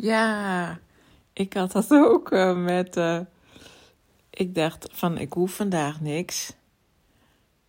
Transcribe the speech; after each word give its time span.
Ja, 0.00 0.78
ik 1.32 1.52
had 1.52 1.72
dat 1.72 1.90
ook 1.90 2.32
uh, 2.32 2.56
met. 2.56 2.96
Uh, 2.96 3.20
ik 4.30 4.54
dacht 4.54 4.88
van 4.92 5.18
ik 5.18 5.32
hoef 5.32 5.54
vandaag 5.54 6.00
niks. 6.00 6.52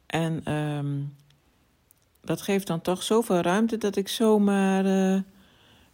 En 0.05 0.53
um, 0.53 1.15
dat 2.21 2.41
geeft 2.41 2.67
dan 2.67 2.81
toch 2.81 3.03
zoveel 3.03 3.41
ruimte 3.41 3.77
dat 3.77 3.95
ik 3.95 4.07
zomaar 4.07 4.85
uh, 4.85 5.21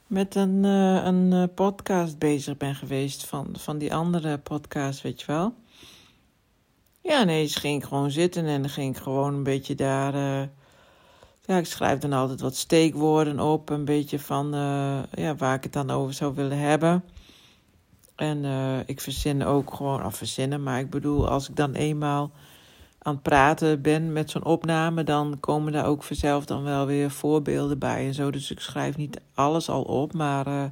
met 0.08 0.36
een, 0.36 0.64
een 0.64 1.54
podcast 1.54 2.20
bezig 2.20 2.58
ben 2.58 2.76
geweest. 2.76 3.26
Van, 3.26 3.48
van 3.58 3.78
die 3.78 3.94
andere 3.94 4.38
podcast, 4.38 5.02
weet 5.02 5.20
je 5.20 5.26
wel. 5.28 5.54
Ja, 7.02 7.24
nee, 7.24 7.48
ging 7.48 7.86
gewoon 7.86 8.12
zitten 8.12 8.46
en 8.46 8.62
dan 8.62 8.72
ging 8.72 8.96
ik 8.96 9.02
gewoon 9.02 9.34
een 9.34 9.44
beetje 9.44 9.76
daar. 9.76 10.50
Ja, 11.48 11.58
ik 11.58 11.66
schrijf 11.66 12.00
dan 12.00 12.14
altijd 12.14 12.42
wat 12.42 12.56
steekwoorden 12.56 13.40
op, 13.40 13.70
een 13.70 13.86
beetje 13.86 14.20
van 14.20 14.52
ja, 15.12 15.36
waar 15.38 15.56
ik 15.56 15.64
het 15.64 15.74
dan 15.74 15.92
over 15.92 16.14
zou 16.14 16.36
willen 16.36 16.60
hebben. 16.60 17.04
En 18.16 18.44
uh, 18.44 18.80
ik 18.86 19.02
verzin 19.02 19.44
ook 19.44 19.74
gewoon, 19.74 20.06
of 20.06 20.16
verzinnen, 20.16 20.64
maar 20.64 20.80
ik 20.80 20.90
bedoel, 20.90 21.30
als 21.30 21.50
ik 21.50 21.56
dan 21.56 21.74
eenmaal 21.74 22.32
aan 23.00 23.14
het 23.14 23.24
praten 23.24 23.82
ben 23.82 24.14
met 24.14 24.32
zo'n 24.32 24.46
opname, 24.46 25.04
dan 25.04 25.38
komen 25.40 25.72
daar 25.72 25.86
ook 25.86 26.04
vanzelf 26.04 26.46
dan 26.46 26.64
wel 26.64 26.86
weer 26.86 27.12
voorbeelden 27.12 27.80
bij 27.80 28.06
en 28.06 28.14
zo. 28.14 28.32
Dus 28.32 28.52
ik 28.52 28.60
schrijf 28.60 28.98
niet 28.98 29.22
alles 29.34 29.70
al 29.70 29.82
op, 29.82 30.14
maar 30.14 30.48
uh, 30.48 30.64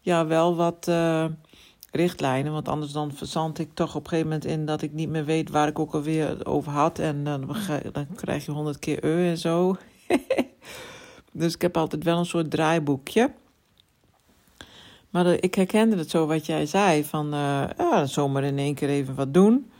ja, 0.00 0.26
wel 0.26 0.56
wat 0.56 0.90
richtlijnen. 1.92 2.52
Want 2.52 2.68
anders 2.68 2.92
dan 2.92 3.12
verzand 3.12 3.58
ik 3.58 3.68
toch 3.74 3.94
op 3.94 4.02
een 4.02 4.08
gegeven 4.08 4.30
moment 4.30 4.44
in 4.50 4.66
dat 4.66 4.82
ik 4.82 4.92
niet 4.92 5.08
meer 5.08 5.24
weet 5.24 5.50
waar 5.50 5.68
ik 5.68 5.78
ook 5.78 5.94
alweer 5.94 6.46
over 6.46 6.72
had. 6.72 6.98
En 6.98 7.24
dan, 7.24 7.56
dan 7.92 8.06
krijg 8.14 8.44
je 8.44 8.52
honderd 8.52 8.78
keer 8.78 9.04
eu 9.04 9.28
en 9.28 9.38
zo. 9.38 9.76
dus 11.32 11.54
ik 11.54 11.62
heb 11.62 11.76
altijd 11.76 12.04
wel 12.04 12.18
een 12.18 12.26
soort 12.26 12.50
draaiboekje. 12.50 13.32
Maar 15.10 15.26
ik 15.26 15.54
herkende 15.54 15.96
het 15.96 16.10
zo 16.10 16.26
wat 16.26 16.46
jij 16.46 16.66
zei, 16.66 17.04
van 17.04 17.34
uh, 17.34 17.64
ja, 17.78 18.06
zomaar 18.06 18.44
in 18.44 18.58
één 18.58 18.74
keer 18.74 18.88
even 18.88 19.14
wat 19.14 19.34
doen. 19.34 19.70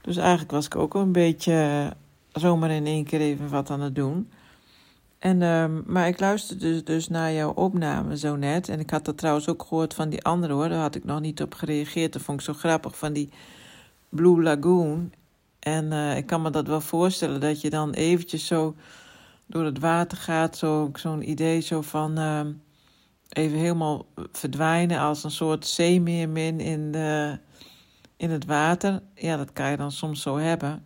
Dus 0.00 0.16
eigenlijk 0.16 0.50
was 0.50 0.66
ik 0.66 0.76
ook 0.76 0.94
een 0.94 1.12
beetje 1.12 1.52
uh, 1.52 1.90
zomaar 2.42 2.70
in 2.70 2.86
één 2.86 3.04
keer 3.04 3.20
even 3.20 3.48
wat 3.48 3.70
aan 3.70 3.80
het 3.80 3.94
doen. 3.94 4.30
En, 5.20 5.40
uh, 5.40 5.64
maar 5.86 6.08
ik 6.08 6.20
luisterde 6.20 6.68
dus, 6.72 6.84
dus 6.84 7.08
naar 7.08 7.32
jouw 7.32 7.52
opname 7.52 8.18
zo 8.18 8.36
net. 8.36 8.68
En 8.68 8.80
ik 8.80 8.90
had 8.90 9.04
dat 9.04 9.18
trouwens 9.18 9.48
ook 9.48 9.62
gehoord 9.62 9.94
van 9.94 10.08
die 10.08 10.22
andere 10.22 10.52
hoor. 10.52 10.68
Daar 10.68 10.80
had 10.80 10.94
ik 10.94 11.04
nog 11.04 11.20
niet 11.20 11.42
op 11.42 11.54
gereageerd. 11.54 12.12
Dat 12.12 12.22
vond 12.22 12.38
ik 12.38 12.44
zo 12.44 12.52
grappig 12.52 12.98
van 12.98 13.12
die 13.12 13.28
Blue 14.08 14.42
Lagoon. 14.42 15.12
En 15.58 15.84
uh, 15.84 16.16
ik 16.16 16.26
kan 16.26 16.42
me 16.42 16.50
dat 16.50 16.66
wel 16.66 16.80
voorstellen 16.80 17.40
dat 17.40 17.60
je 17.60 17.70
dan 17.70 17.92
eventjes 17.92 18.46
zo 18.46 18.74
door 19.46 19.64
het 19.64 19.78
water 19.78 20.18
gaat. 20.18 20.56
Zo'n 20.56 20.92
zo 20.98 21.18
idee 21.18 21.60
zo 21.60 21.80
van 21.80 22.18
ehm, 22.18 22.52
even 23.28 23.58
helemaal 23.58 24.06
verdwijnen 24.32 24.98
als 24.98 25.24
een 25.24 25.30
soort 25.30 25.66
zeemeermin 25.66 26.60
in, 26.60 26.92
de, 26.92 27.38
in 28.16 28.30
het 28.30 28.44
water. 28.44 29.02
Ja, 29.14 29.36
dat 29.36 29.52
kan 29.52 29.70
je 29.70 29.76
dan 29.76 29.92
soms 29.92 30.22
zo 30.22 30.36
hebben. 30.36 30.84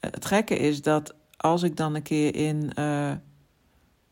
Het 0.00 0.24
gekke 0.24 0.58
is 0.58 0.82
dat 0.82 1.14
als 1.36 1.62
ik 1.62 1.76
dan 1.76 1.94
een 1.94 2.02
keer 2.02 2.34
in 2.34 2.70
uh, 2.78 3.12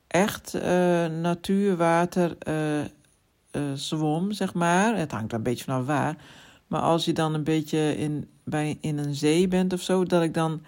echt 0.07 0.55
uh, 0.55 0.63
natuurwater 1.07 2.37
uh, 2.49 3.73
zwom, 3.75 4.33
zeg 4.33 4.55
maar. 4.55 4.97
Het 4.97 5.13
hangt 5.13 5.33
een 5.33 5.43
beetje 5.43 5.65
vanaf 5.65 5.87
waar. 5.87 6.17
Maar 6.67 6.81
als 6.81 7.05
je 7.05 7.13
dan 7.13 7.35
een 7.35 7.45
beetje 7.45 7.97
in, 7.97 8.29
bij, 8.45 8.79
in 8.81 8.99
een 8.99 9.15
zee 9.15 9.49
bent 9.49 9.73
of 9.73 9.81
zo, 9.81 10.05
dat 10.05 10.23
ik 10.23 10.35
dan 10.35 10.63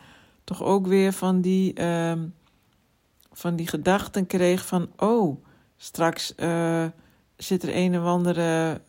toch 0.45 0.63
ook 0.63 0.87
weer 0.87 1.13
van 1.13 1.41
die, 1.41 1.75
ehm, 1.75 2.27
van 3.33 3.57
die 3.57 3.67
gedachten 3.67 4.27
kreeg 4.27 4.67
van: 4.67 4.89
oh 4.97 5.45
Straks 5.77 6.35
zit 7.37 7.63
er 7.63 7.77
een 7.77 7.99
of 7.99 8.05
andere 8.05 8.81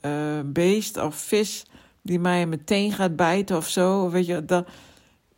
beest 0.45 0.97
of 0.97 1.15
vis 1.15 1.65
die 2.05 2.19
mij 2.19 2.45
meteen 2.45 2.91
gaat 2.91 3.15
bijten 3.15 3.57
of 3.57 3.67
zo. 3.67 4.09
Weet 4.09 4.25
je, 4.25 4.45
dat, 4.45 4.67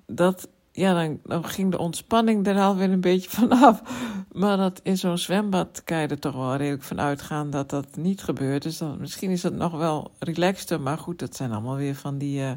dat, 0.06 0.48
ja, 0.78 0.94
dan, 0.94 1.20
dan 1.24 1.46
ging 1.46 1.72
de 1.72 1.78
ontspanning 1.78 2.48
er 2.48 2.60
alweer 2.60 2.92
een 2.92 3.02
beetje 3.02 3.30
vanaf. 3.30 3.82
Maar 4.32 4.58
dat 4.58 4.80
in 4.84 4.98
zo'n 4.98 5.18
zwembad 5.18 5.82
kan 5.84 5.98
je 5.98 6.08
er 6.08 6.20
toch 6.20 6.36
wel 6.36 6.56
redelijk 6.56 6.84
van 6.84 7.00
uitgaan 7.00 7.50
dat 7.50 7.70
dat 7.70 7.96
niet 7.96 8.24
gebeurt. 8.24 8.64
Dus 8.64 8.78
dan, 8.78 8.98
misschien 9.00 9.30
is 9.32 9.44
het 9.44 9.56
nog 9.56 9.72
wel 9.72 10.12
relaxter. 10.20 10.82
Maar 10.82 10.98
goed, 10.98 11.20
dat 11.20 11.36
zijn 11.36 11.52
allemaal 11.52 11.76
weer 11.76 11.96
van 11.96 12.18
die 12.18 12.40
uh, 12.40 12.52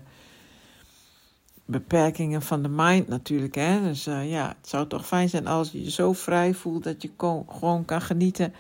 beperkingen 1.64 2.42
van 2.42 2.62
de 2.62 2.68
mind 2.68 3.08
natuurlijk. 3.08 3.54
Hè? 3.54 3.82
Dus 3.82 4.06
uh, 4.06 4.30
ja, 4.30 4.48
het 4.48 4.68
zou 4.68 4.86
toch 4.86 5.06
fijn 5.06 5.28
zijn 5.28 5.46
als 5.46 5.70
je 5.70 5.84
je 5.84 5.90
zo 5.90 6.12
vrij 6.12 6.54
voelt 6.54 6.84
dat 6.84 7.02
je 7.02 7.10
gewoon 7.48 7.84
kan 7.84 8.00
genieten 8.00 8.54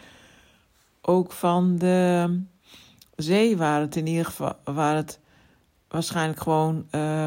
ook 1.00 1.32
van 1.32 1.78
de 1.78 2.40
zee, 3.16 3.56
waar 3.56 3.80
het 3.80 3.96
in 3.96 4.06
ieder 4.06 4.24
geval 4.24 4.56
waar 4.64 4.96
het 4.96 5.18
waarschijnlijk 5.88 6.40
gewoon 6.40 6.86
uh, 6.90 7.26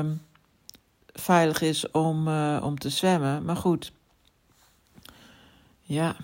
veilig 1.14 1.62
is 1.62 1.92
om, 1.92 2.28
uh, 2.28 2.62
om 2.64 2.78
te 2.78 2.90
zwemmen. 2.90 3.46
Maar 3.46 3.56
goed, 3.56 3.92
ja, 5.82 6.16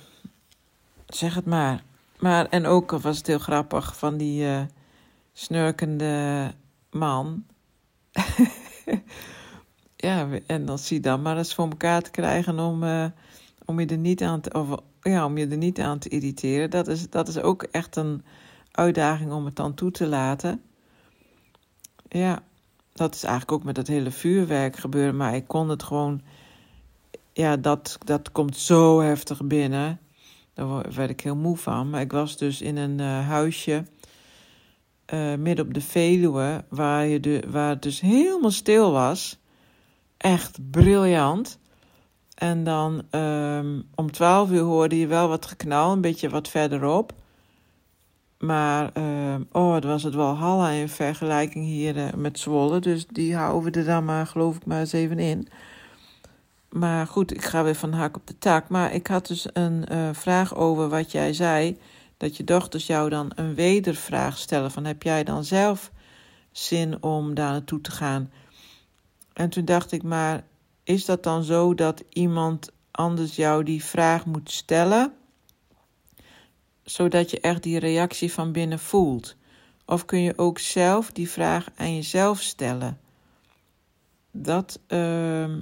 zeg 1.08 1.36
het 1.36 1.46
maar. 1.46 1.84
Maar 2.20 2.46
en 2.46 2.66
ook 2.66 2.92
was 2.92 3.18
het 3.18 3.28
heel 3.28 3.40
grappig 3.40 3.98
van 3.98 4.18
die 4.18 4.44
uh, 4.44 4.62
snurkende 5.34 6.54
man. 6.92 7.46
ja, 9.96 10.28
en 10.46 10.66
dan 10.66 10.80
zie 10.80 10.98
je 10.98 11.04
dan 11.04 11.22
maar 11.22 11.38
eens 11.38 11.54
voor 11.54 11.70
elkaar 11.70 12.02
te 12.02 12.12
krijgen 12.12 12.60
om, 12.60 12.84
uh, 12.84 13.06
om 13.66 13.80
je 13.80 13.86
er 13.86 13.98
niet 13.98 14.24
aan 14.24 14.42
te, 14.42 14.54
of 14.54 14.80
ja, 15.02 15.26
om 15.26 15.38
je 15.38 15.48
er 15.48 15.58
niet 15.58 15.80
aan 15.80 16.00
te 16.00 16.10
irriteren. 16.10 16.70
Dat 16.70 16.88
is, 16.88 17.10
dat 17.10 17.28
is 17.28 17.40
ook 17.40 17.64
echt 17.64 17.96
een 17.96 18.24
uitdaging 18.72 19.32
om 19.32 19.46
het 19.46 19.56
dan 19.56 19.74
toe 19.74 19.92
te 19.92 20.08
laten. 20.08 20.62
Ja, 22.10 22.44
dat 23.00 23.16
is 23.16 23.24
eigenlijk 23.24 23.52
ook 23.52 23.64
met 23.64 23.78
het 23.78 23.88
hele 23.88 24.12
vuurwerk 24.12 24.76
gebeuren. 24.76 25.16
Maar 25.16 25.36
ik 25.36 25.48
kon 25.48 25.70
het 25.70 25.84
gewoon. 25.84 26.22
Ja, 27.34 27.58
dat, 27.58 27.98
dat 28.06 28.32
komt 28.32 28.58
zo 28.58 29.02
heftig 29.02 29.44
binnen. 29.44 30.00
Daar 30.54 30.94
werd 30.94 31.10
ik 31.10 31.22
heel 31.22 31.36
moe 31.36 31.58
van. 31.58 31.90
Maar 31.90 32.02
ik 32.02 32.12
was 32.12 32.38
dus 32.38 32.62
in 32.62 32.78
een 32.78 33.00
uh, 33.00 33.28
huisje. 33.28 33.86
Uh, 35.14 35.36
midden 35.36 35.66
op 35.66 35.74
de 35.74 35.82
Veluwe. 35.82 36.66
Waar, 36.70 37.06
je 37.06 37.20
de, 37.20 37.44
waar 37.48 37.70
het 37.70 37.82
dus 37.82 38.00
helemaal 38.00 38.52
stil 38.52 38.92
was. 38.92 39.40
Echt 40.18 40.72
briljant. 40.72 41.60
En 42.36 42.64
dan 42.64 43.04
um, 43.12 43.88
om 43.96 44.12
twaalf 44.12 44.52
uur 44.52 44.62
hoorde 44.62 45.00
je 45.00 45.08
wel 45.08 45.28
wat 45.28 45.46
geknal, 45.46 45.92
een 45.92 46.02
beetje 46.02 46.30
wat 46.30 46.48
verderop. 46.48 47.14
Maar, 48.40 48.98
um, 49.34 49.48
oh, 49.52 49.74
het 49.74 49.84
was 49.84 50.04
het 50.04 50.16
wel 50.16 50.36
Halla 50.36 50.70
in 50.70 50.90
vergelijking 50.90 51.66
hier 51.66 51.98
uh, 51.98 52.14
met 52.14 52.40
Zwolle. 52.40 52.80
Dus 52.80 53.08
die 53.08 53.36
houden 53.36 53.72
we 53.72 53.80
er 53.80 53.86
dan 53.86 54.06
maar, 54.06 54.28
geloof 54.28 54.56
ik, 54.56 54.66
maar 54.66 54.80
eens 54.80 54.94
even 54.94 55.20
in. 55.20 55.48
Maar 56.70 57.08
goed, 57.08 57.32
ik 57.32 57.44
ga 57.44 57.64
weer 57.64 57.76
van 57.76 57.94
hak 57.94 58.16
op 58.16 58.28
de 58.28 58.38
tak. 58.38 58.70
Maar 58.70 58.94
ik 58.94 59.08
had 59.08 59.28
dus 59.28 59.48
een 59.54 59.86
uh, 59.92 60.10
vraag 60.12 60.56
over 60.56 60.90
wat 60.90 61.12
jij 61.12 61.34
zei. 61.34 61.78
Dat 62.18 62.38
je 62.38 62.44
dochters 62.44 62.88
jou 62.88 63.10
dan 63.10 63.32
een 63.36 63.56
wedervraag 63.56 64.38
stellen. 64.38 64.72
Van 64.72 64.86
heb 64.86 65.04
jij 65.04 65.24
dan 65.24 65.44
zelf 65.44 65.92
zin 66.52 67.04
om 67.04 67.34
daar 67.34 67.52
naartoe 67.52 67.82
te 67.82 67.92
gaan? 67.92 68.32
En 69.34 69.50
toen 69.50 69.66
dacht 69.66 69.92
ik, 69.92 70.04
maar 70.04 70.44
is 70.84 71.06
dat 71.06 71.24
dan 71.24 71.44
zo 71.44 71.74
dat 71.76 72.04
iemand 72.10 72.72
anders 72.92 73.36
jou 73.36 73.64
die 73.64 73.84
vraag 73.84 74.26
moet 74.26 74.52
stellen, 74.52 75.14
zodat 76.92 77.32
je 77.32 77.40
echt 77.40 77.64
die 77.64 77.80
reactie 77.80 78.34
van 78.34 78.52
binnen 78.52 78.80
voelt? 78.80 79.36
Of 79.86 80.06
kun 80.06 80.22
je 80.22 80.38
ook 80.38 80.60
zelf 80.60 81.12
die 81.12 81.30
vraag 81.30 81.70
aan 81.76 81.96
jezelf 81.96 82.42
stellen? 82.42 83.00
Dat, 84.32 84.80
uh, 84.88 85.56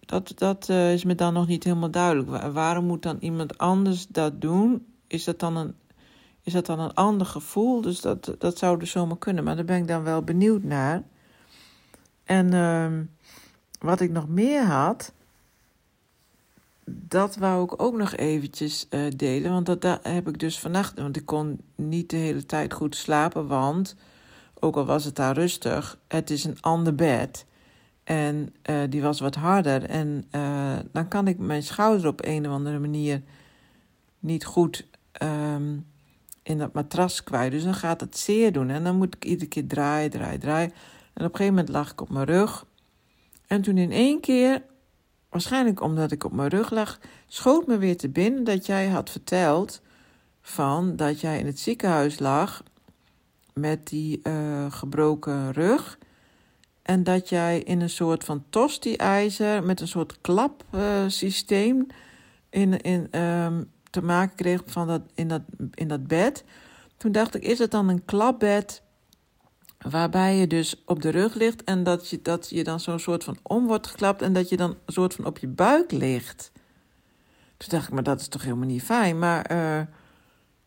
dat, 0.00 0.32
dat 0.34 0.68
uh, 0.68 0.92
is 0.92 1.04
me 1.04 1.14
dan 1.14 1.32
nog 1.32 1.46
niet 1.46 1.64
helemaal 1.64 1.90
duidelijk. 1.90 2.52
Waarom 2.52 2.84
moet 2.84 3.02
dan 3.02 3.16
iemand 3.20 3.58
anders 3.58 4.06
dat 4.06 4.40
doen? 4.40 4.86
Is 5.06 5.24
dat 5.24 5.38
dan 5.38 5.56
een, 5.56 5.74
is 6.42 6.52
dat 6.52 6.66
dan 6.66 6.80
een 6.80 6.94
ander 6.94 7.26
gevoel? 7.26 7.80
Dus 7.80 8.00
dat, 8.00 8.34
dat 8.38 8.58
zou 8.58 8.78
dus 8.78 8.90
zomaar 8.90 9.18
kunnen. 9.18 9.44
Maar 9.44 9.56
daar 9.56 9.64
ben 9.64 9.78
ik 9.78 9.88
dan 9.88 10.02
wel 10.02 10.22
benieuwd 10.22 10.62
naar. 10.62 11.02
En 12.24 12.54
uh, 12.54 13.00
wat 13.80 14.00
ik 14.00 14.10
nog 14.10 14.28
meer 14.28 14.64
had, 14.64 15.12
dat 16.92 17.36
wou 17.36 17.64
ik 17.64 17.82
ook 17.82 17.96
nog 17.96 18.16
eventjes 18.16 18.86
uh, 18.90 19.10
delen. 19.16 19.50
Want 19.52 19.80
dat, 19.80 20.00
heb 20.02 20.28
ik 20.28 20.38
dus 20.38 20.58
vannacht, 20.58 20.98
want 20.98 21.16
ik 21.16 21.26
kon 21.26 21.60
niet 21.74 22.10
de 22.10 22.16
hele 22.16 22.46
tijd 22.46 22.72
goed 22.72 22.96
slapen, 22.96 23.46
want 23.46 23.96
ook 24.60 24.76
al 24.76 24.84
was 24.84 25.04
het 25.04 25.16
daar 25.16 25.34
rustig, 25.34 25.98
het 26.08 26.30
is 26.30 26.44
een 26.44 26.60
ander 26.60 26.94
bed. 26.94 27.46
En 28.04 28.54
uh, 28.70 28.76
die 28.88 29.02
was 29.02 29.20
wat 29.20 29.34
harder. 29.34 29.84
En 29.84 30.24
uh, 30.32 30.76
dan 30.92 31.08
kan 31.08 31.28
ik 31.28 31.38
mijn 31.38 31.62
schouder 31.62 32.06
op 32.06 32.24
een 32.24 32.46
of 32.46 32.52
andere 32.52 32.78
manier 32.78 33.22
niet 34.18 34.44
goed 34.44 34.86
um, 35.22 35.86
in 36.42 36.58
dat 36.58 36.72
matras 36.72 37.24
kwijt. 37.24 37.50
Dus 37.50 37.64
dan 37.64 37.74
gaat 37.74 38.00
het 38.00 38.16
zeer 38.16 38.52
doen. 38.52 38.70
En 38.70 38.84
dan 38.84 38.96
moet 38.96 39.14
ik 39.14 39.24
iedere 39.24 39.48
keer 39.48 39.66
draaien, 39.66 40.10
draaien, 40.10 40.40
draaien. 40.40 40.72
En 41.12 41.24
op 41.24 41.30
een 41.30 41.36
gegeven 41.36 41.54
moment 41.54 41.68
lag 41.68 41.90
ik 41.90 42.00
op 42.00 42.10
mijn 42.10 42.26
rug. 42.26 42.66
En 43.46 43.62
toen 43.62 43.78
in 43.78 43.92
één 43.92 44.20
keer, 44.20 44.62
waarschijnlijk 45.30 45.80
omdat 45.80 46.12
ik 46.12 46.24
op 46.24 46.32
mijn 46.32 46.48
rug 46.48 46.70
lag, 46.70 46.98
schoot 47.26 47.66
me 47.66 47.78
weer 47.78 47.96
te 47.96 48.08
binnen 48.08 48.44
dat 48.44 48.66
jij 48.66 48.88
had 48.88 49.10
verteld 49.10 49.80
van 50.40 50.96
dat 50.96 51.20
jij 51.20 51.38
in 51.38 51.46
het 51.46 51.58
ziekenhuis 51.58 52.18
lag 52.18 52.62
met 53.54 53.88
die 53.88 54.20
uh, 54.22 54.72
gebroken 54.72 55.52
rug. 55.52 55.98
En 56.82 57.04
dat 57.04 57.28
jij 57.28 57.60
in 57.60 57.80
een 57.80 57.90
soort 57.90 58.24
van 58.24 58.44
tosti-ijzer 58.50 59.64
met 59.64 59.80
een 59.80 59.88
soort 59.88 60.20
klapsysteem 60.20 61.76
uh, 61.76 61.86
in, 62.50 62.80
in, 62.80 63.20
um, 63.20 63.70
te 63.90 64.02
maken 64.02 64.36
kreeg 64.36 64.62
van 64.66 64.86
dat, 64.86 65.02
in, 65.14 65.28
dat, 65.28 65.42
in 65.74 65.88
dat 65.88 66.06
bed. 66.06 66.44
Toen 66.96 67.12
dacht 67.12 67.34
ik, 67.34 67.42
is 67.42 67.58
het 67.58 67.70
dan 67.70 67.88
een 67.88 68.04
klapbed 68.04 68.82
waarbij 69.88 70.36
je 70.36 70.46
dus 70.46 70.82
op 70.84 71.02
de 71.02 71.10
rug 71.10 71.34
ligt 71.34 71.64
en 71.64 71.82
dat 71.82 72.08
je, 72.08 72.22
dat 72.22 72.48
je 72.48 72.64
dan 72.64 72.80
zo'n 72.80 72.98
soort 72.98 73.24
van 73.24 73.38
om 73.42 73.66
wordt 73.66 73.86
geklapt 73.86 74.22
en 74.22 74.32
dat 74.32 74.48
je 74.48 74.56
dan 74.56 74.70
een 74.70 74.92
soort 74.92 75.14
van 75.14 75.24
op 75.24 75.38
je 75.38 75.48
buik 75.48 75.92
ligt? 75.92 76.52
Toen 77.56 77.68
dacht 77.68 77.86
ik, 77.88 77.94
maar 77.94 78.02
dat 78.02 78.20
is 78.20 78.28
toch 78.28 78.42
helemaal 78.42 78.66
niet 78.66 78.82
fijn. 78.82 79.18
Maar 79.18 79.52
uh, 79.52 79.80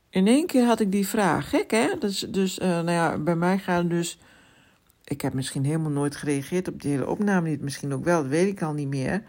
in 0.10 0.28
één 0.28 0.46
keer 0.46 0.66
had 0.66 0.80
ik 0.80 0.92
die 0.92 1.08
vraag. 1.08 1.50
Gek, 1.50 1.72
hè? 1.72 1.98
Dus, 2.00 2.20
dus 2.20 2.60
uh, 2.60 2.68
nou 2.68 2.92
ja, 2.92 3.18
bij 3.18 3.36
mij 3.36 3.58
gaan 3.58 3.88
dus... 3.88 4.20
Ik 5.04 5.22
heb 5.22 5.34
misschien 5.34 5.66
helemaal 5.66 5.92
nooit 5.92 6.16
gereageerd 6.16 6.68
op 6.68 6.82
die 6.82 6.92
hele 6.92 7.08
opname 7.08 7.50
niet. 7.50 7.62
Misschien 7.62 7.94
ook 7.94 8.04
wel, 8.04 8.22
dat 8.22 8.32
weet 8.32 8.48
ik 8.48 8.62
al 8.62 8.74
niet 8.74 8.88
meer. 8.88 9.24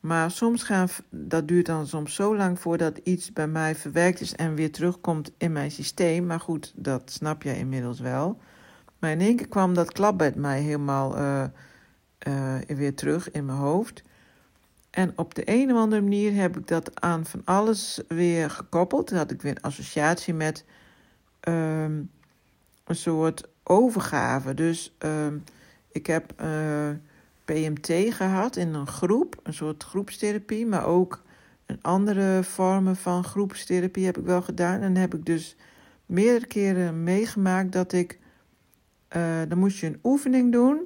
Maar 0.00 0.30
soms 0.30 0.62
gaan... 0.62 0.88
Dat 1.10 1.48
duurt 1.48 1.66
dan 1.66 1.86
soms 1.86 2.14
zo 2.14 2.36
lang 2.36 2.60
voordat 2.60 2.98
iets 3.02 3.32
bij 3.32 3.48
mij 3.48 3.74
verwerkt 3.74 4.20
is... 4.20 4.34
en 4.34 4.54
weer 4.54 4.72
terugkomt 4.72 5.32
in 5.38 5.52
mijn 5.52 5.70
systeem. 5.70 6.26
Maar 6.26 6.40
goed, 6.40 6.72
dat 6.76 7.10
snap 7.10 7.42
jij 7.42 7.58
inmiddels 7.58 8.00
wel. 8.00 8.38
Maar 8.98 9.10
in 9.10 9.20
één 9.20 9.36
keer 9.36 9.48
kwam 9.48 9.74
dat 9.74 9.92
klapbed 9.92 10.34
mij 10.34 10.60
helemaal 10.60 11.18
uh, 11.18 11.44
uh, 12.28 12.54
weer 12.66 12.94
terug 12.94 13.30
in 13.30 13.44
mijn 13.44 13.58
hoofd. 13.58 14.02
En 14.90 15.12
op 15.16 15.34
de 15.34 15.42
een 15.44 15.72
of 15.72 15.78
andere 15.78 16.02
manier 16.02 16.34
heb 16.34 16.56
ik 16.56 16.68
dat 16.68 17.00
aan 17.00 17.26
van 17.26 17.42
alles 17.44 18.00
weer 18.08 18.50
gekoppeld. 18.50 19.08
Dan 19.08 19.18
had 19.18 19.30
ik 19.30 19.42
weer 19.42 19.56
een 19.56 19.62
associatie 19.62 20.34
met 20.34 20.64
um, 21.48 22.10
een 22.84 22.96
soort 22.96 23.48
overgave. 23.62 24.54
Dus 24.54 24.94
um, 24.98 25.44
ik 25.92 26.06
heb 26.06 26.32
eh, 26.36 26.88
PMT 27.44 28.14
gehad 28.14 28.56
in 28.56 28.74
een 28.74 28.86
groep, 28.86 29.40
een 29.42 29.54
soort 29.54 29.82
groepstherapie, 29.82 30.66
maar 30.66 30.84
ook 30.84 31.22
een 31.66 31.78
andere 31.82 32.44
vormen 32.44 32.96
van 32.96 33.24
groepstherapie 33.24 34.04
heb 34.04 34.18
ik 34.18 34.24
wel 34.24 34.42
gedaan. 34.42 34.80
En 34.80 34.96
heb 34.96 35.14
ik 35.14 35.26
dus 35.26 35.56
meerdere 36.06 36.46
keren 36.46 37.02
meegemaakt 37.02 37.72
dat 37.72 37.92
ik, 37.92 38.18
uh, 39.16 39.22
dan 39.48 39.58
moest 39.58 39.78
je 39.78 39.86
een 39.86 40.00
oefening 40.02 40.52
doen 40.52 40.80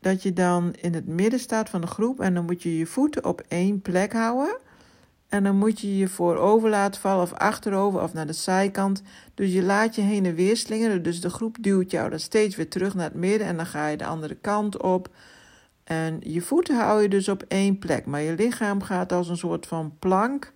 dat 0.00 0.22
je 0.22 0.32
dan 0.32 0.74
in 0.80 0.94
het 0.94 1.06
midden 1.06 1.40
staat 1.40 1.68
van 1.68 1.80
de 1.80 1.86
groep 1.86 2.20
en 2.20 2.34
dan 2.34 2.44
moet 2.44 2.62
je 2.62 2.78
je 2.78 2.86
voeten 2.86 3.24
op 3.24 3.42
één 3.48 3.80
plek 3.80 4.12
houden. 4.12 4.58
En 5.28 5.44
dan 5.44 5.56
moet 5.56 5.80
je 5.80 5.96
je 5.96 6.08
voorover 6.08 6.70
laten 6.70 7.00
vallen 7.00 7.22
of 7.22 7.32
achterover 7.32 8.02
of 8.02 8.12
naar 8.12 8.26
de 8.26 8.32
zijkant. 8.32 9.02
Dus 9.34 9.52
je 9.52 9.62
laat 9.62 9.94
je 9.94 10.02
heen 10.02 10.26
en 10.26 10.34
weer 10.34 10.56
slingeren. 10.56 11.02
Dus 11.02 11.20
de 11.20 11.30
groep 11.30 11.56
duwt 11.60 11.90
jou 11.90 12.10
dan 12.10 12.18
steeds 12.18 12.56
weer 12.56 12.68
terug 12.68 12.94
naar 12.94 13.04
het 13.04 13.14
midden 13.14 13.46
en 13.46 13.56
dan 13.56 13.66
ga 13.66 13.86
je 13.86 13.96
de 13.96 14.06
andere 14.06 14.34
kant 14.34 14.82
op. 14.82 15.08
En 15.84 16.20
je 16.20 16.40
voeten 16.40 16.76
hou 16.76 17.02
je 17.02 17.08
dus 17.08 17.28
op 17.28 17.44
één 17.48 17.78
plek, 17.78 18.06
maar 18.06 18.20
je 18.20 18.34
lichaam 18.34 18.82
gaat 18.82 19.12
als 19.12 19.28
een 19.28 19.36
soort 19.36 19.66
van 19.66 19.94
plank. 19.98 20.52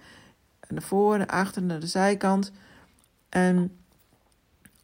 Naar 0.68 0.82
voren, 0.82 1.18
naar 1.18 1.26
achter, 1.26 1.62
naar 1.62 1.80
de 1.80 1.86
zijkant. 1.86 2.52
En 3.28 3.79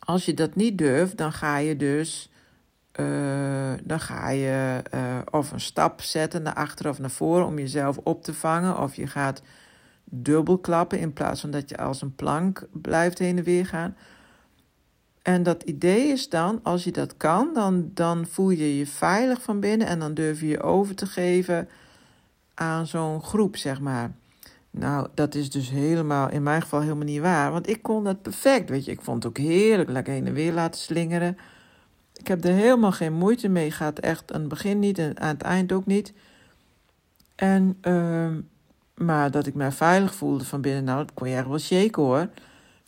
als 0.06 0.24
je 0.24 0.34
dat 0.34 0.54
niet 0.54 0.78
durft, 0.78 1.16
dan 1.16 1.32
ga 1.32 1.56
je 1.56 1.76
dus 1.76 2.30
uh, 3.00 3.72
dan 3.84 4.00
ga 4.00 4.28
je 4.28 4.82
uh, 4.94 5.18
of 5.30 5.52
een 5.52 5.60
stap 5.60 6.02
zetten 6.02 6.42
naar 6.42 6.54
achter 6.54 6.88
of 6.88 6.98
naar 6.98 7.10
voren 7.10 7.46
om 7.46 7.58
jezelf 7.58 7.98
op 8.02 8.22
te 8.22 8.34
vangen. 8.34 8.78
Of 8.78 8.94
je 8.94 9.06
gaat 9.06 9.42
dubbel 10.04 10.58
klappen 10.58 10.98
in 10.98 11.12
plaats 11.12 11.40
van 11.40 11.50
dat 11.50 11.68
je 11.68 11.76
als 11.78 12.02
een 12.02 12.14
plank 12.14 12.68
blijft 12.72 13.18
heen 13.18 13.38
en 13.38 13.44
weer 13.44 13.66
gaan. 13.66 13.96
En 15.22 15.42
dat 15.42 15.62
idee 15.62 16.08
is 16.08 16.28
dan, 16.28 16.60
als 16.62 16.84
je 16.84 16.92
dat 16.92 17.16
kan, 17.16 17.50
dan, 17.54 17.90
dan 17.94 18.26
voel 18.26 18.50
je 18.50 18.78
je 18.78 18.86
veilig 18.86 19.42
van 19.42 19.60
binnen 19.60 19.86
en 19.86 19.98
dan 19.98 20.14
durf 20.14 20.40
je 20.40 20.46
je 20.46 20.62
over 20.62 20.94
te 20.94 21.06
geven 21.06 21.68
aan 22.54 22.86
zo'n 22.86 23.22
groep, 23.22 23.56
zeg 23.56 23.80
maar. 23.80 24.10
Nou, 24.78 25.08
dat 25.14 25.34
is 25.34 25.50
dus 25.50 25.70
helemaal, 25.70 26.30
in 26.30 26.42
mijn 26.42 26.62
geval 26.62 26.80
helemaal 26.80 27.04
niet 27.04 27.20
waar, 27.20 27.52
want 27.52 27.68
ik 27.68 27.82
kon 27.82 28.04
dat 28.04 28.22
perfect, 28.22 28.68
weet 28.68 28.84
je. 28.84 28.90
Ik 28.90 29.00
vond 29.00 29.22
het 29.22 29.32
ook 29.32 29.44
heerlijk, 29.44 29.90
lekker 29.90 30.12
heen 30.12 30.26
en 30.26 30.32
weer 30.32 30.52
laten 30.52 30.80
slingeren. 30.80 31.36
Ik 32.12 32.26
heb 32.26 32.44
er 32.44 32.52
helemaal 32.52 32.92
geen 32.92 33.12
moeite 33.12 33.48
mee 33.48 33.70
gehad. 33.70 33.98
Echt 33.98 34.32
aan 34.32 34.40
het 34.40 34.48
begin 34.48 34.78
niet 34.78 34.98
en 34.98 35.20
aan 35.20 35.28
het 35.28 35.42
eind 35.42 35.72
ook 35.72 35.86
niet. 35.86 36.12
En, 37.34 37.78
uh, 37.82 38.28
maar 38.94 39.30
dat 39.30 39.46
ik 39.46 39.54
mij 39.54 39.72
veilig 39.72 40.14
voelde 40.14 40.44
van 40.44 40.60
binnen, 40.60 40.84
nou, 40.84 40.98
dat 40.98 41.14
kon 41.14 41.28
je 41.28 41.36
echt 41.36 41.46
wel 41.46 41.58
shaken 41.58 42.02
hoor. 42.02 42.28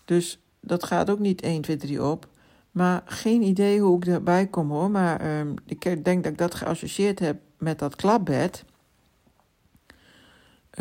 Dus 0.05 0.41
dat 0.61 0.85
gaat 0.85 1.11
ook 1.11 1.19
niet 1.19 1.41
1, 1.43 1.61
2, 1.61 1.77
3 1.77 2.05
op. 2.05 2.29
Maar 2.71 3.03
geen 3.05 3.43
idee 3.43 3.81
hoe 3.81 3.97
ik 3.97 4.07
erbij 4.07 4.47
kom 4.47 4.71
hoor. 4.71 4.91
Maar 4.91 5.25
uh, 5.25 5.53
ik 5.65 6.05
denk 6.05 6.23
dat 6.23 6.33
ik 6.33 6.39
dat 6.39 6.55
geassocieerd 6.55 7.19
heb 7.19 7.37
met 7.59 7.79
dat 7.79 7.97
klapbed. 7.97 8.65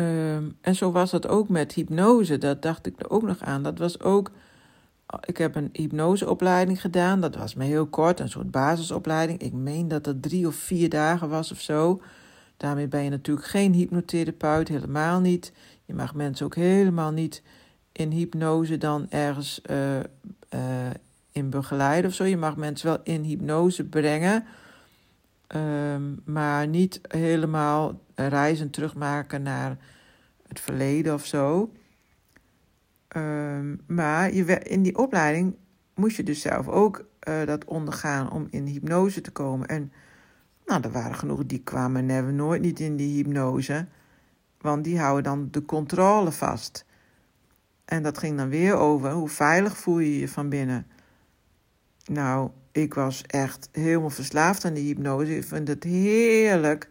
Uh, 0.00 0.36
en 0.60 0.74
zo 0.74 0.92
was 0.92 1.12
het 1.12 1.28
ook 1.28 1.48
met 1.48 1.72
hypnose. 1.72 2.38
Dat 2.38 2.62
dacht 2.62 2.86
ik 2.86 2.94
er 3.00 3.10
ook 3.10 3.22
nog 3.22 3.40
aan. 3.40 3.62
Dat 3.62 3.78
was 3.78 4.00
ook 4.00 4.30
ik 5.24 5.36
heb 5.36 5.54
een 5.54 5.68
hypnoseopleiding 5.72 6.80
gedaan. 6.80 7.20
Dat 7.20 7.36
was 7.36 7.54
maar 7.54 7.66
heel 7.66 7.86
kort, 7.86 8.20
een 8.20 8.28
soort 8.28 8.50
basisopleiding. 8.50 9.40
Ik 9.40 9.52
meen 9.52 9.88
dat 9.88 10.04
dat 10.04 10.22
drie 10.22 10.46
of 10.46 10.54
vier 10.54 10.88
dagen 10.88 11.28
was 11.28 11.52
of 11.52 11.60
zo. 11.60 12.00
Daarmee 12.56 12.88
ben 12.88 13.02
je 13.02 13.10
natuurlijk 13.10 13.46
geen 13.46 13.72
hypnotherapeut, 13.72 14.68
helemaal 14.68 15.20
niet. 15.20 15.52
Je 15.84 15.94
mag 15.94 16.14
mensen 16.14 16.46
ook 16.46 16.54
helemaal 16.54 17.10
niet 17.10 17.42
in 17.92 18.10
hypnose 18.10 18.78
dan 18.78 19.06
ergens 19.10 19.60
uh, 19.70 19.96
uh, 19.96 20.00
in 21.32 21.50
begeleiden 21.50 22.10
of 22.10 22.16
zo. 22.16 22.24
Je 22.24 22.36
mag 22.36 22.56
mensen 22.56 22.88
wel 22.88 22.98
in 23.02 23.22
hypnose 23.22 23.84
brengen, 23.84 24.44
um, 25.54 26.22
maar 26.24 26.68
niet 26.68 27.00
helemaal 27.08 28.00
reizen 28.14 28.70
terugmaken 28.70 29.42
naar 29.42 29.76
het 30.48 30.60
verleden 30.60 31.14
of 31.14 31.26
zo. 31.26 31.72
Um, 33.16 33.80
maar 33.86 34.34
je, 34.34 34.44
in 34.44 34.82
die 34.82 34.98
opleiding 34.98 35.56
moest 35.94 36.16
je 36.16 36.22
dus 36.22 36.40
zelf 36.40 36.68
ook 36.68 37.06
uh, 37.28 37.44
dat 37.46 37.64
ondergaan 37.64 38.30
om 38.30 38.46
in 38.50 38.66
hypnose 38.66 39.20
te 39.20 39.30
komen. 39.30 39.68
En 39.68 39.92
nou, 40.66 40.82
er 40.82 40.90
waren 40.90 41.14
genoeg 41.14 41.46
die 41.46 41.62
kwamen 41.62 42.06
never 42.06 42.32
nooit 42.32 42.62
niet 42.62 42.80
in 42.80 42.96
die 42.96 43.16
hypnose. 43.16 43.86
Want 44.60 44.84
die 44.84 44.98
houden 44.98 45.24
dan 45.24 45.48
de 45.50 45.64
controle 45.64 46.32
vast. 46.32 46.84
En 47.84 48.02
dat 48.02 48.18
ging 48.18 48.36
dan 48.36 48.48
weer 48.48 48.74
over 48.74 49.10
hoe 49.12 49.28
veilig 49.28 49.76
voel 49.76 49.98
je 49.98 50.18
je 50.18 50.28
van 50.28 50.48
binnen. 50.48 50.86
Nou, 52.04 52.50
ik 52.82 52.94
was 52.94 53.22
echt 53.26 53.68
helemaal 53.72 54.10
verslaafd 54.10 54.64
aan 54.64 54.74
die 54.74 54.86
hypnose. 54.86 55.36
Ik 55.36 55.44
vind 55.44 55.68
het 55.68 55.84
heerlijk. 55.84 56.88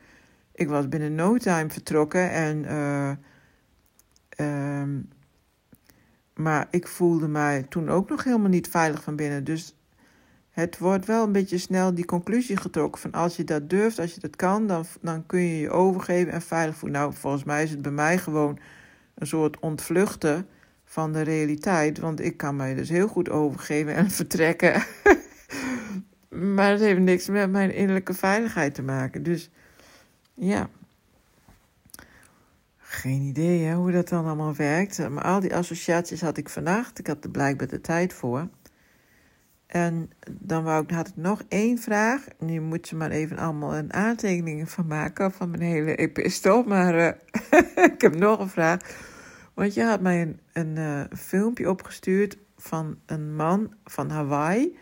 Ik 0.51 0.67
was 0.67 0.89
binnen 0.89 1.15
no 1.15 1.37
time 1.37 1.69
vertrokken 1.69 2.31
en 2.31 2.65
uh, 2.65 3.11
maar 6.33 6.67
ik 6.71 6.87
voelde 6.87 7.27
mij 7.27 7.65
toen 7.69 7.89
ook 7.89 8.09
nog 8.09 8.23
helemaal 8.23 8.49
niet 8.49 8.67
veilig 8.67 9.03
van 9.03 9.15
binnen. 9.15 9.43
Dus 9.43 9.75
het 10.49 10.77
wordt 10.77 11.05
wel 11.05 11.23
een 11.23 11.31
beetje 11.31 11.57
snel 11.57 11.93
die 11.93 12.05
conclusie 12.05 12.57
getrokken 12.57 13.01
van 13.01 13.11
als 13.11 13.35
je 13.35 13.43
dat 13.43 13.69
durft, 13.69 13.99
als 13.99 14.13
je 14.13 14.19
dat 14.19 14.35
kan, 14.35 14.67
dan, 14.67 14.85
dan 15.01 15.25
kun 15.25 15.39
je 15.39 15.59
je 15.59 15.69
overgeven 15.69 16.33
en 16.33 16.41
veilig 16.41 16.75
voelen. 16.75 16.99
Nou, 16.99 17.13
volgens 17.13 17.43
mij 17.43 17.63
is 17.63 17.69
het 17.69 17.81
bij 17.81 17.91
mij 17.91 18.17
gewoon 18.17 18.59
een 19.13 19.27
soort 19.27 19.59
ontvluchten 19.59 20.47
van 20.85 21.13
de 21.13 21.21
realiteit. 21.21 21.99
Want 21.99 22.21
ik 22.21 22.37
kan 22.37 22.55
mij 22.55 22.73
dus 22.73 22.89
heel 22.89 23.07
goed 23.07 23.29
overgeven 23.29 23.95
en 23.95 24.11
vertrekken. 24.19 24.83
Maar 26.37 26.71
het 26.71 26.79
heeft 26.79 26.99
niks 26.99 27.27
met 27.27 27.51
mijn 27.51 27.73
innerlijke 27.73 28.13
veiligheid 28.13 28.75
te 28.75 28.83
maken. 28.83 29.23
Dus 29.23 29.49
ja, 30.33 30.69
geen 32.77 33.21
idee 33.21 33.73
hoe 33.73 33.91
dat 33.91 34.09
dan 34.09 34.25
allemaal 34.25 34.55
werkt. 34.55 35.09
Maar 35.09 35.23
al 35.23 35.39
die 35.39 35.55
associaties 35.55 36.21
had 36.21 36.37
ik 36.37 36.49
vannacht. 36.49 36.99
Ik 36.99 37.07
had 37.07 37.23
er 37.23 37.29
blijkbaar 37.29 37.67
de 37.67 37.81
tijd 37.81 38.13
voor. 38.13 38.47
En 39.67 40.09
dan 40.31 40.63
wou 40.63 40.83
ik, 40.83 40.91
had 40.91 41.07
ik 41.07 41.15
nog 41.15 41.43
één 41.47 41.77
vraag. 41.77 42.25
Nu 42.39 42.61
moet 42.61 42.87
ze 42.87 42.95
maar 42.95 43.11
even 43.11 43.37
allemaal 43.37 43.75
een 43.75 43.93
aantekening 43.93 44.69
van 44.69 44.87
maken 44.87 45.31
van 45.31 45.49
mijn 45.49 45.61
hele 45.61 45.95
epistel. 45.95 46.63
Maar 46.63 46.95
uh, 46.95 47.11
ik 47.93 48.01
heb 48.01 48.15
nog 48.15 48.39
een 48.39 48.49
vraag. 48.49 48.79
Want 49.53 49.73
je 49.73 49.83
had 49.83 50.01
mij 50.01 50.35
een, 50.53 50.75
uh, 50.77 51.01
filmpje 51.17 51.69
opgestuurd 51.69 52.37
van 52.57 52.99
een 53.05 53.35
man 53.35 53.73
van 53.83 54.09
Hawaii. 54.09 54.77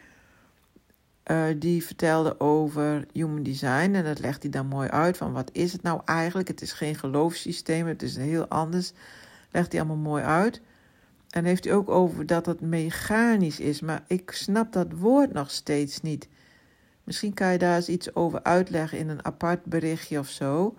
Uh, 1.32 1.46
die 1.58 1.86
vertelde 1.86 2.39
over 2.39 3.05
human 3.13 3.44
design 3.44 3.94
en 3.94 4.03
dat 4.03 4.20
legt 4.20 4.41
hij 4.41 4.51
dan 4.51 4.67
mooi 4.67 4.89
uit 4.89 5.17
van 5.17 5.32
wat 5.32 5.50
is 5.53 5.74
het 5.74 5.82
nou 5.82 6.01
eigenlijk? 6.05 6.48
Het 6.48 6.62
is 6.62 6.72
geen 6.72 6.96
geloofssysteem, 6.96 7.88
het 7.88 8.01
is 8.01 8.15
heel 8.15 8.48
anders. 8.48 8.91
Legt 9.51 9.72
hij 9.72 9.82
allemaal 9.82 10.12
mooi 10.12 10.24
uit. 10.24 10.62
En 11.29 11.46
heeft 11.46 11.63
hij 11.63 11.74
ook 11.74 11.89
over 11.89 12.25
dat 12.25 12.46
het 12.46 12.62
mechanisch 12.62 13.60
is, 13.60 13.82
maar 13.82 14.03
ik 14.08 14.32
snap 14.32 14.74
dat 14.74 14.91
woord 14.91 15.34
nog 15.34 15.51
steeds 15.51 16.01
niet. 16.01 16.27
Misschien 17.03 17.34
kan 17.34 17.51
je 17.51 17.58
daar 17.58 17.75
eens 17.75 17.89
iets 17.89 18.15
over 18.15 18.44
uitleggen 18.44 18.98
in 18.98 19.10
een 19.10 19.25
apart 19.25 19.65
berichtje 19.65 20.20
of 20.20 20.27
zo. 20.27 20.75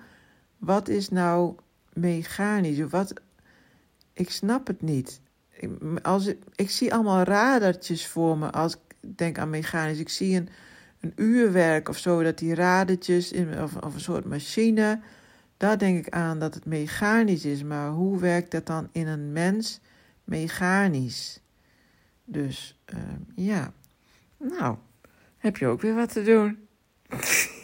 Wat 0.58 0.88
is 0.88 1.08
nou 1.08 1.54
mechanisch? 1.92 2.80
Wat, 2.80 3.12
ik 4.12 4.30
snap 4.30 4.66
het 4.66 4.82
niet. 4.82 5.20
als 6.02 6.26
ik, 6.26 6.38
ik 6.54 6.70
zie 6.70 6.94
allemaal 6.94 7.22
radertjes 7.22 8.06
voor 8.06 8.38
me 8.38 8.50
als 8.50 8.74
ik 8.74 8.85
denk 9.16 9.38
aan 9.38 9.50
mechanisch. 9.50 9.98
Ik 9.98 10.08
zie 10.08 10.36
een, 10.36 10.48
een 11.00 11.12
uurwerk 11.16 11.88
of 11.88 11.98
zo, 11.98 12.22
dat 12.22 12.38
die 12.38 12.54
radertjes, 12.54 13.32
in, 13.32 13.62
of, 13.62 13.76
of 13.76 13.94
een 13.94 14.00
soort 14.00 14.24
machine, 14.24 15.00
daar 15.56 15.78
denk 15.78 16.06
ik 16.06 16.12
aan 16.12 16.38
dat 16.38 16.54
het 16.54 16.64
mechanisch 16.64 17.44
is. 17.44 17.62
Maar 17.62 17.90
hoe 17.90 18.18
werkt 18.18 18.50
dat 18.50 18.66
dan 18.66 18.88
in 18.92 19.06
een 19.06 19.32
mens 19.32 19.80
mechanisch? 20.24 21.40
Dus 22.24 22.80
uh, 22.94 22.98
ja, 23.34 23.72
nou, 24.36 24.76
heb 25.38 25.56
je 25.56 25.66
ook 25.66 25.80
weer 25.80 25.94
wat 25.94 26.12
te 26.12 26.22
doen. 26.22 26.58